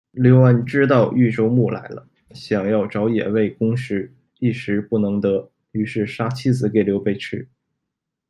[0.17, 7.47] 刘安知道豫州牧来了，想要找野味供食，一时不能得，于是杀妻子给刘备吃。